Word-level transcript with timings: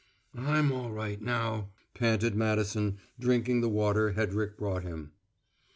"I'm 0.35 0.71
all 0.71 0.89
right 0.89 1.21
now," 1.21 1.69
panted 1.93 2.33
Madison, 2.33 2.97
drinking 3.19 3.61
the 3.61 3.69
water 3.69 4.13
Hedrick 4.13 4.57
brought 4.57 4.81
him. 4.81 5.11